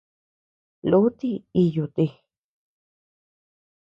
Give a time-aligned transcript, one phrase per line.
[0.89, 1.29] Lúti
[1.61, 2.05] íyu ti.